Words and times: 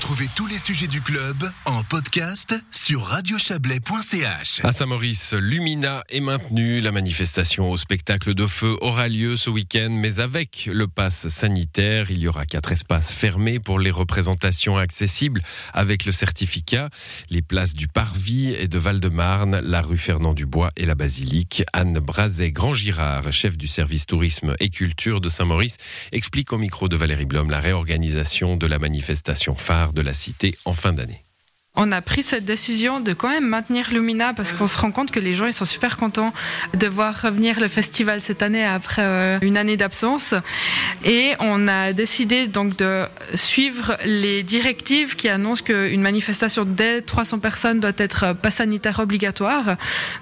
Retrouvez 0.00 0.30
tous 0.34 0.46
les 0.46 0.56
sujets 0.56 0.86
du 0.86 1.02
club 1.02 1.36
en 1.66 1.82
podcast 1.82 2.54
sur 2.70 3.02
radiochablais.ch. 3.02 4.62
À 4.64 4.72
Saint-Maurice, 4.72 5.34
Lumina 5.34 6.04
est 6.08 6.20
maintenue. 6.20 6.80
La 6.80 6.90
manifestation 6.90 7.70
au 7.70 7.76
spectacle 7.76 8.32
de 8.32 8.46
feu 8.46 8.78
aura 8.80 9.08
lieu 9.08 9.36
ce 9.36 9.50
week-end, 9.50 9.90
mais 9.90 10.18
avec 10.18 10.70
le 10.72 10.88
pass 10.88 11.28
sanitaire, 11.28 12.10
il 12.10 12.20
y 12.20 12.28
aura 12.28 12.46
quatre 12.46 12.72
espaces 12.72 13.12
fermés 13.12 13.60
pour 13.60 13.78
les 13.78 13.90
représentations 13.90 14.78
accessibles 14.78 15.42
avec 15.74 16.06
le 16.06 16.12
certificat. 16.12 16.88
Les 17.28 17.42
places 17.42 17.74
du 17.74 17.86
Parvis 17.86 18.54
et 18.54 18.68
de 18.68 18.78
Val-de-Marne, 18.78 19.60
la 19.62 19.82
rue 19.82 19.98
Fernand-Dubois 19.98 20.70
et 20.78 20.86
la 20.86 20.94
Basilique. 20.94 21.62
Anne 21.74 21.98
Brazet-Grand 21.98 22.72
Girard, 22.72 23.30
chef 23.34 23.58
du 23.58 23.68
service 23.68 24.06
tourisme 24.06 24.54
et 24.60 24.70
culture 24.70 25.20
de 25.20 25.28
Saint-Maurice, 25.28 25.76
explique 26.10 26.54
au 26.54 26.58
micro 26.58 26.88
de 26.88 26.96
Valérie 26.96 27.26
Blom 27.26 27.50
la 27.50 27.60
réorganisation 27.60 28.56
de 28.56 28.66
la 28.66 28.78
manifestation 28.78 29.54
de 29.92 30.02
la 30.02 30.14
cité 30.14 30.54
en 30.64 30.72
fin 30.72 30.92
d'année. 30.92 31.24
On 31.82 31.92
a 31.92 32.02
pris 32.02 32.22
cette 32.22 32.44
décision 32.44 33.00
de 33.00 33.14
quand 33.14 33.30
même 33.30 33.46
maintenir 33.46 33.86
Lumina 33.90 34.34
parce 34.34 34.52
qu'on 34.52 34.66
se 34.66 34.76
rend 34.76 34.90
compte 34.90 35.10
que 35.10 35.18
les 35.18 35.32
gens 35.32 35.46
ils 35.46 35.54
sont 35.54 35.64
super 35.64 35.96
contents 35.96 36.30
de 36.74 36.86
voir 36.86 37.22
revenir 37.22 37.58
le 37.58 37.68
festival 37.68 38.20
cette 38.20 38.42
année 38.42 38.62
après 38.62 39.00
euh, 39.02 39.38
une 39.40 39.56
année 39.56 39.78
d'absence 39.78 40.34
et 41.06 41.32
on 41.40 41.68
a 41.68 41.94
décidé 41.94 42.48
donc 42.48 42.76
de 42.76 43.06
suivre 43.34 43.96
les 44.04 44.42
directives 44.42 45.16
qui 45.16 45.30
annoncent 45.30 45.64
qu'une 45.64 46.02
manifestation 46.02 46.66
dès 46.66 47.00
300 47.00 47.38
personnes 47.38 47.80
doit 47.80 47.92
être 47.96 48.34
pas 48.34 48.50
sanitaire 48.50 48.98
obligatoire. 48.98 49.76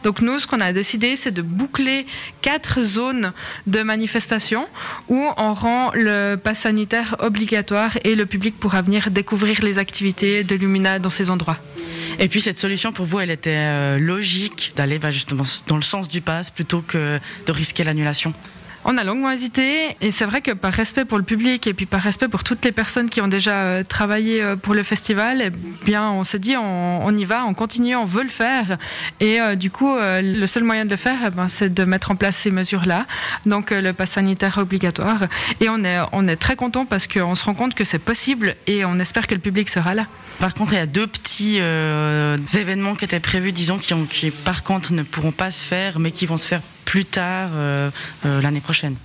Donc 0.04 0.20
nous 0.20 0.38
ce 0.38 0.46
qu'on 0.46 0.60
a 0.60 0.72
décidé 0.72 1.16
c'est 1.16 1.32
de 1.32 1.42
boucler 1.42 2.06
quatre 2.40 2.84
zones 2.84 3.32
de 3.66 3.82
manifestation 3.82 4.68
où 5.08 5.26
on 5.36 5.54
rend 5.54 5.90
le 5.92 6.36
pass 6.36 6.60
sanitaire 6.60 7.16
obligatoire 7.18 7.98
et 8.04 8.14
le 8.14 8.26
public 8.26 8.56
pourra 8.60 8.80
venir 8.80 9.10
découvrir 9.10 9.64
les 9.64 9.78
activités 9.78 10.44
de 10.44 10.54
Lumina 10.54 11.00
dans 11.00 11.10
ces 11.10 11.30
endroits 11.30 11.47
et 12.18 12.28
puis 12.28 12.40
cette 12.40 12.58
solution 12.58 12.92
pour 12.92 13.06
vous, 13.06 13.20
elle 13.20 13.30
était 13.30 13.50
euh, 13.54 13.98
logique 13.98 14.72
d'aller 14.76 14.98
bah, 14.98 15.10
justement 15.10 15.44
dans 15.66 15.76
le 15.76 15.82
sens 15.82 16.08
du 16.08 16.20
pass 16.20 16.50
plutôt 16.50 16.80
que 16.80 17.18
de 17.46 17.52
risquer 17.52 17.84
l'annulation? 17.84 18.34
On 18.90 18.96
a 18.96 19.04
longuement 19.04 19.30
hésité 19.30 19.94
et 20.00 20.10
c'est 20.10 20.24
vrai 20.24 20.40
que 20.40 20.52
par 20.52 20.72
respect 20.72 21.04
pour 21.04 21.18
le 21.18 21.24
public 21.24 21.66
et 21.66 21.74
puis 21.74 21.84
par 21.84 22.00
respect 22.00 22.26
pour 22.26 22.42
toutes 22.42 22.64
les 22.64 22.72
personnes 22.72 23.10
qui 23.10 23.20
ont 23.20 23.28
déjà 23.28 23.52
euh, 23.52 23.82
travaillé 23.84 24.42
euh, 24.42 24.56
pour 24.56 24.72
le 24.72 24.82
festival, 24.82 25.42
eh 25.44 25.50
bien 25.84 26.10
on 26.10 26.24
s'est 26.24 26.38
dit 26.38 26.56
on, 26.56 27.14
y 27.14 27.26
va, 27.26 27.44
on 27.44 27.52
continue, 27.52 27.96
on 27.96 28.06
veut 28.06 28.22
le 28.22 28.30
faire. 28.30 28.78
Et 29.20 29.38
du 29.56 29.70
coup 29.70 29.94
le 29.98 30.46
seul 30.46 30.64
moyen 30.64 30.86
de 30.86 30.90
le 30.90 30.96
faire 30.96 31.18
eh 31.26 31.30
ben, 31.30 31.48
c'est 31.48 31.72
de 31.72 31.84
mettre 31.84 32.10
en 32.10 32.16
place 32.16 32.36
ces 32.36 32.50
mesures-là, 32.50 33.04
donc 33.44 33.72
le 33.72 33.92
pass 33.92 34.12
sanitaire 34.12 34.56
obligatoire. 34.56 35.24
Et 35.60 35.68
on 35.68 35.84
est, 35.84 35.98
on 36.12 36.26
est 36.26 36.36
très 36.36 36.56
content 36.56 36.86
parce 36.86 37.06
qu'on 37.06 37.34
se 37.34 37.44
rend 37.44 37.54
compte 37.54 37.74
que 37.74 37.84
c'est 37.84 37.98
possible 37.98 38.54
et 38.66 38.86
on 38.86 38.98
espère 38.98 39.26
que 39.26 39.34
le 39.34 39.40
public 39.40 39.68
sera 39.68 39.94
là. 39.94 40.06
Par 40.38 40.54
contre, 40.54 40.72
il 40.72 40.76
y 40.76 40.82
a 40.82 40.86
deux 40.86 41.06
petits 41.06 41.56
euh, 41.58 42.36
événements 42.54 42.94
qui 42.94 43.04
étaient 43.04 43.20
prévus, 43.20 43.50
disons, 43.50 43.76
qui, 43.76 43.92
ont, 43.92 44.04
qui 44.04 44.30
par 44.30 44.62
contre 44.62 44.92
ne 44.92 45.02
pourront 45.02 45.32
pas 45.32 45.50
se 45.50 45.64
faire, 45.64 45.98
mais 45.98 46.12
qui 46.12 46.26
vont 46.26 46.36
se 46.36 46.46
faire 46.46 46.60
plus 46.88 47.04
tard 47.04 47.50
euh, 47.52 47.90
euh, 48.24 48.40
l'année 48.40 48.60
prochaine. 48.60 48.96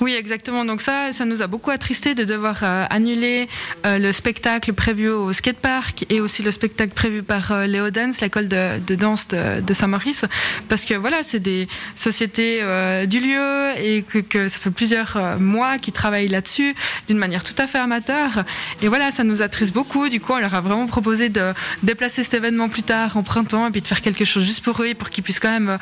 Oui, 0.00 0.14
exactement. 0.14 0.64
Donc 0.64 0.80
ça, 0.80 1.10
ça 1.10 1.24
nous 1.24 1.42
a 1.42 1.48
beaucoup 1.48 1.70
attristé 1.70 2.14
de 2.14 2.22
devoir 2.22 2.60
euh, 2.62 2.84
annuler 2.88 3.48
le 3.84 4.12
spectacle 4.12 4.72
prévu 4.72 5.08
au 5.08 5.32
skatepark 5.32 6.06
et 6.08 6.20
aussi 6.20 6.44
le 6.44 6.52
spectacle 6.52 6.92
prévu 6.94 7.24
par 7.24 7.66
Léo 7.66 7.90
Dance, 7.90 8.20
l'école 8.20 8.46
de, 8.46 8.94
danse 8.94 9.26
de, 9.28 9.74
Saint-Maurice, 9.74 10.24
parce 10.68 10.84
que 10.84 10.94
voilà, 10.94 11.24
c'est 11.24 11.40
des 11.40 11.66
sociétés 11.96 12.60
du 13.06 13.18
lieu 13.18 13.70
et 13.76 14.04
que, 14.08 14.18
que, 14.18 14.48
ça 14.48 14.58
fait 14.58 14.70
plusieurs 14.70 15.18
mois 15.40 15.78
qu'ils 15.78 15.94
travaillent 15.94 16.28
là-dessus 16.28 16.74
d'une 17.08 17.18
manière 17.18 17.42
tout 17.42 17.58
à 17.58 17.66
fait 17.66 17.78
amateur. 17.78 18.44
Et 18.82 18.88
voilà, 18.88 19.10
ça 19.10 19.24
nous 19.24 19.42
attriste 19.42 19.72
beaucoup. 19.72 20.08
Du 20.08 20.20
coup, 20.20 20.32
on 20.32 20.38
leur 20.38 20.54
a 20.54 20.60
vraiment 20.60 20.86
proposé 20.86 21.28
de 21.28 21.52
déplacer 21.82 22.22
cet 22.22 22.34
événement 22.34 22.68
plus 22.68 22.84
tard 22.84 23.16
en 23.16 23.22
printemps 23.24 23.66
et 23.66 23.70
puis 23.70 23.82
de 23.82 23.88
faire 23.88 24.02
quelque 24.02 24.24
chose 24.24 24.44
juste 24.44 24.62
pour 24.62 24.80
eux 24.82 24.86
et 24.86 24.94
pour 24.94 25.10
qu'ils 25.10 25.24
puissent 25.24 25.40
quand 25.40 25.58
même 25.58 25.78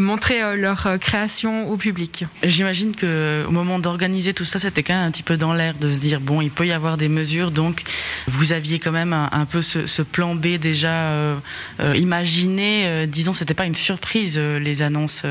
montrer 0.00 0.56
leur 0.56 0.93
création 0.98 1.70
au 1.70 1.76
public. 1.76 2.24
J'imagine 2.42 2.94
que 2.94 3.44
au 3.46 3.50
moment 3.50 3.78
d'organiser 3.78 4.34
tout 4.34 4.44
ça, 4.44 4.58
c'était 4.58 4.82
quand 4.82 4.94
même 4.94 5.08
un 5.08 5.10
petit 5.10 5.22
peu 5.22 5.36
dans 5.36 5.54
l'air 5.54 5.74
de 5.74 5.90
se 5.90 5.98
dire 5.98 6.20
bon, 6.20 6.40
il 6.40 6.50
peut 6.50 6.66
y 6.66 6.72
avoir 6.72 6.96
des 6.96 7.08
mesures, 7.08 7.50
donc 7.50 7.82
vous 8.26 8.52
aviez 8.52 8.78
quand 8.78 8.92
même 8.92 9.12
un, 9.12 9.44
peu 9.44 9.62
ce, 9.62 10.02
plan 10.02 10.34
B 10.34 10.58
déjà 10.58 10.92
euh, 10.92 11.36
euh, 11.80 11.96
imaginé. 11.96 12.82
Euh, 12.84 13.06
disons, 13.06 13.32
c'était 13.32 13.54
pas 13.54 13.66
une 13.66 13.74
surprise 13.74 14.38
les 14.38 14.82
annonces, 14.82 15.22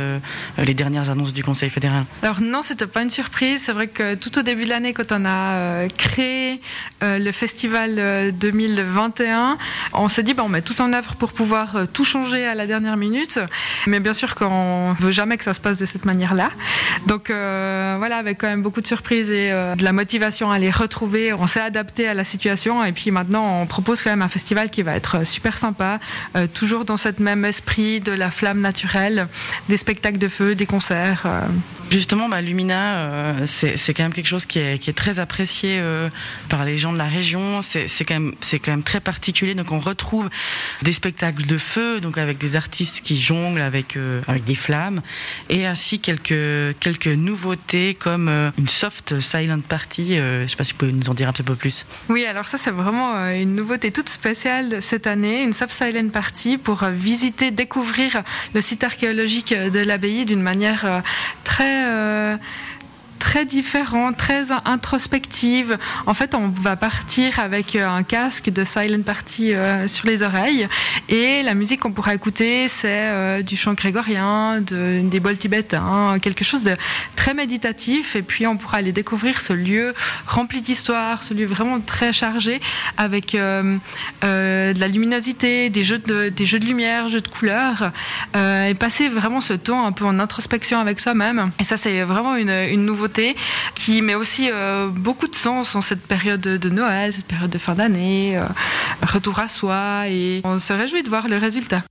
les 0.57 0.73
dernières 0.73 1.09
annonces 1.09 1.33
du 1.33 1.43
Conseil 1.43 1.69
fédéral. 1.69 2.05
Alors 2.21 2.41
non, 2.41 2.61
c'était 2.61 2.87
pas 2.87 3.03
une 3.03 3.09
surprise. 3.09 3.63
C'est 3.63 3.73
vrai 3.73 3.87
que 3.87 4.15
tout 4.15 4.37
au 4.37 4.41
début 4.41 4.65
de 4.65 4.69
l'année, 4.69 4.93
quand 4.93 5.11
on 5.11 5.25
a 5.25 5.87
créé 5.89 6.61
le 7.01 7.31
festival 7.31 8.31
2021, 8.33 9.57
on 9.93 10.09
s'est 10.09 10.23
dit 10.23 10.33
bon, 10.33 10.43
on 10.43 10.49
met 10.49 10.61
tout 10.61 10.81
en 10.81 10.93
œuvre 10.93 11.15
pour 11.15 11.33
pouvoir 11.33 11.87
tout 11.93 12.05
changer 12.05 12.45
à 12.45 12.55
la 12.55 12.67
dernière 12.67 12.97
minute. 12.97 13.39
Mais 13.87 13.99
bien 13.99 14.13
sûr 14.13 14.35
qu'on 14.35 14.93
veut 14.93 15.11
jamais 15.11 15.37
que 15.37 15.43
ça 15.43 15.52
se 15.53 15.61
passe 15.61 15.77
de 15.77 15.85
cette 15.85 16.05
manière-là. 16.05 16.49
Donc 17.07 17.29
euh, 17.29 17.95
voilà, 17.97 18.17
avec 18.17 18.39
quand 18.39 18.47
même 18.47 18.61
beaucoup 18.61 18.81
de 18.81 18.87
surprises 18.87 19.31
et 19.31 19.51
euh, 19.51 19.75
de 19.75 19.83
la 19.83 19.93
motivation 19.93 20.51
à 20.51 20.59
les 20.59 20.71
retrouver, 20.71 21.33
on 21.33 21.47
s'est 21.47 21.61
adapté 21.61 22.07
à 22.07 22.13
la 22.13 22.23
situation 22.23 22.83
et 22.83 22.91
puis 22.91 23.11
maintenant 23.11 23.61
on 23.61 23.65
propose 23.65 24.01
quand 24.01 24.09
même 24.09 24.21
un 24.21 24.29
festival 24.29 24.69
qui 24.69 24.81
va 24.81 24.95
être 24.95 25.25
super 25.25 25.57
sympa, 25.57 25.99
euh, 26.35 26.47
toujours 26.47 26.85
dans 26.85 26.97
cette 26.97 27.19
même 27.19 27.45
esprit 27.45 28.01
de 28.01 28.11
la 28.11 28.31
flamme 28.31 28.61
naturelle, 28.61 29.27
des 29.69 29.77
spectacles 29.77 30.17
de 30.17 30.27
feu, 30.27 30.55
des 30.55 30.65
concerts. 30.65 31.25
Justement, 31.93 32.27
bah, 32.27 32.41
Lumina, 32.41 33.45
c'est 33.45 33.93
quand 33.93 34.03
même 34.03 34.13
quelque 34.13 34.27
chose 34.27 34.45
qui 34.45 34.59
est, 34.59 34.95
très 34.95 35.19
apprécié 35.19 35.81
par 36.49 36.65
les 36.65 36.77
gens 36.77 36.91
de 36.91 36.97
la 36.97 37.07
région. 37.07 37.61
C'est 37.61 38.05
quand 38.05 38.19
même 38.67 38.83
très 38.83 38.99
particulier. 38.99 39.53
Donc 39.53 39.71
on 39.71 39.79
retrouve 39.79 40.29
des 40.81 40.93
spectacles 40.93 41.45
de 41.45 41.57
feu, 41.57 42.01
donc 42.01 42.17
avec 42.17 42.37
des 42.37 42.55
artistes 42.55 43.01
qui 43.01 43.19
jonglent 43.19 43.61
avec 43.61 43.97
avec 44.27 44.43
des 44.43 44.55
flammes 44.55 45.01
et 45.49 45.65
ainsi 45.65 45.99
quelques, 45.99 46.77
quelques 46.79 47.07
nouveautés 47.07 47.95
comme 47.95 48.27
euh, 48.27 48.49
une 48.57 48.67
soft 48.67 49.19
silent 49.19 49.61
party. 49.61 50.17
Euh, 50.17 50.39
je 50.39 50.43
ne 50.43 50.47
sais 50.47 50.55
pas 50.55 50.63
si 50.63 50.73
vous 50.73 50.79
pouvez 50.79 50.91
nous 50.91 51.09
en 51.09 51.13
dire 51.13 51.29
un 51.29 51.33
petit 51.33 51.43
peu 51.43 51.55
plus. 51.55 51.85
Oui, 52.09 52.25
alors 52.25 52.47
ça 52.47 52.57
c'est 52.57 52.71
vraiment 52.71 53.15
euh, 53.15 53.41
une 53.41 53.55
nouveauté 53.55 53.91
toute 53.91 54.09
spéciale 54.09 54.81
cette 54.81 55.07
année, 55.07 55.43
une 55.43 55.53
soft 55.53 55.71
silent 55.71 56.09
party 56.09 56.57
pour 56.57 56.85
visiter, 56.85 57.51
découvrir 57.51 58.23
le 58.53 58.61
site 58.61 58.83
archéologique 58.83 59.53
de 59.53 59.79
l'abbaye 59.79 60.25
d'une 60.25 60.41
manière 60.41 61.03
très 61.43 61.82
après 61.83 62.39
très 63.23 63.45
différente, 63.45 64.17
très 64.17 64.51
introspective. 64.65 65.77
En 66.07 66.13
fait, 66.13 66.35
on 66.35 66.49
va 66.49 66.75
partir 66.75 67.39
avec 67.39 67.77
euh, 67.77 67.87
un 67.87 68.03
casque 68.03 68.49
de 68.49 68.65
silent 68.65 69.01
party 69.01 69.53
euh, 69.53 69.87
sur 69.87 70.07
les 70.07 70.23
oreilles 70.23 70.67
et 71.07 71.41
la 71.41 71.53
musique 71.53 71.79
qu'on 71.79 71.93
pourra 71.93 72.13
écouter, 72.13 72.67
c'est 72.67 72.89
euh, 72.89 73.41
du 73.41 73.55
chant 73.55 73.75
grégorien, 73.75 74.59
de, 74.59 74.99
des 75.09 75.21
bols 75.21 75.37
tibétains, 75.37 76.17
quelque 76.21 76.43
chose 76.43 76.63
de 76.63 76.75
très 77.15 77.33
méditatif. 77.33 78.17
Et 78.17 78.23
puis, 78.23 78.45
on 78.45 78.57
pourra 78.57 78.79
aller 78.79 78.91
découvrir 78.91 79.39
ce 79.39 79.53
lieu 79.53 79.93
rempli 80.27 80.59
d'histoire, 80.59 81.23
ce 81.23 81.33
lieu 81.33 81.45
vraiment 81.45 81.79
très 81.79 82.11
chargé 82.11 82.59
avec 82.97 83.31
de 83.31 83.79
la 84.21 84.87
luminosité, 84.89 85.69
des 85.69 85.85
jeux 85.85 85.99
de, 85.99 86.27
des 86.27 86.45
jeux 86.45 86.59
de 86.59 86.65
lumière, 86.65 87.07
jeux 87.07 87.21
de 87.21 87.27
couleurs, 87.29 87.91
et 88.35 88.73
passer 88.73 89.07
vraiment 89.07 89.39
ce 89.39 89.53
temps 89.53 89.85
un 89.85 89.93
peu 89.93 90.03
en 90.03 90.19
introspection 90.19 90.79
avec 90.79 90.99
soi-même. 90.99 91.51
Et 91.59 91.63
ça, 91.63 91.77
c'est 91.77 92.01
vraiment 92.01 92.35
une 92.35 92.85
nouveauté 92.85 93.12
qui 93.75 94.01
met 94.01 94.15
aussi 94.15 94.49
euh, 94.51 94.87
beaucoup 94.87 95.27
de 95.27 95.35
sens 95.35 95.75
en 95.75 95.81
cette 95.81 96.05
période 96.05 96.41
de 96.41 96.69
Noël, 96.69 97.13
cette 97.13 97.25
période 97.25 97.49
de 97.49 97.57
fin 97.57 97.75
d'année, 97.75 98.37
euh, 98.37 98.45
retour 99.01 99.39
à 99.39 99.47
soi, 99.47 100.07
et 100.07 100.41
on 100.43 100.59
se 100.59 100.73
réjouit 100.73 101.03
de 101.03 101.09
voir 101.09 101.27
le 101.27 101.37
résultat. 101.37 101.83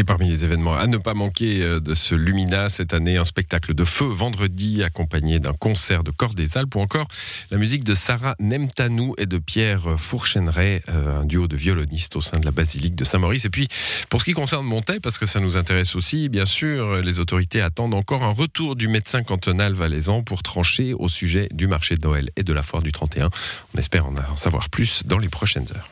Et 0.00 0.04
parmi 0.04 0.28
les 0.28 0.44
événements 0.44 0.76
à 0.76 0.86
ne 0.86 0.96
pas 0.96 1.12
manquer 1.12 1.60
euh, 1.60 1.80
de 1.80 1.92
ce 1.92 2.14
Lumina 2.14 2.68
cette 2.68 2.94
année, 2.94 3.16
un 3.16 3.24
spectacle 3.24 3.74
de 3.74 3.82
feu 3.82 4.04
vendredi 4.04 4.84
accompagné 4.84 5.40
d'un 5.40 5.54
concert 5.54 6.04
de 6.04 6.12
Corps 6.12 6.34
des 6.34 6.56
Alpes 6.56 6.76
ou 6.76 6.80
encore 6.80 7.08
la 7.50 7.58
musique 7.58 7.82
de 7.82 7.94
Sarah 7.94 8.36
Nemtanou 8.38 9.16
et 9.18 9.26
de 9.26 9.38
Pierre 9.38 9.98
Fourchenray, 9.98 10.84
euh, 10.88 11.22
un 11.22 11.24
duo 11.24 11.48
de 11.48 11.56
violonistes 11.56 12.14
au 12.14 12.20
sein 12.20 12.38
de 12.38 12.44
la 12.44 12.52
basilique 12.52 12.94
de 12.94 13.02
Saint-Maurice. 13.02 13.44
Et 13.44 13.50
puis, 13.50 13.66
pour 14.08 14.20
ce 14.20 14.26
qui 14.26 14.34
concerne 14.34 14.64
Montaigne, 14.64 15.00
parce 15.00 15.18
que 15.18 15.26
ça 15.26 15.40
nous 15.40 15.56
intéresse 15.56 15.96
aussi, 15.96 16.28
bien 16.28 16.46
sûr, 16.46 17.02
les 17.02 17.18
autorités 17.18 17.60
attendent 17.60 17.94
encore 17.94 18.22
un 18.22 18.32
retour 18.32 18.76
du 18.76 18.86
médecin 18.86 19.24
cantonal 19.24 19.74
valaisan 19.74 20.22
pour 20.22 20.44
trancher 20.44 20.94
au 20.94 21.08
sujet 21.08 21.48
du 21.50 21.66
marché 21.66 21.96
de 21.96 22.06
Noël 22.06 22.30
et 22.36 22.44
de 22.44 22.52
la 22.52 22.62
foire 22.62 22.82
du 22.82 22.92
31. 22.92 23.30
On 23.74 23.78
espère 23.78 24.06
en 24.06 24.36
savoir 24.36 24.70
plus 24.70 25.02
dans 25.06 25.18
les 25.18 25.28
prochaines 25.28 25.66
heures. 25.74 25.90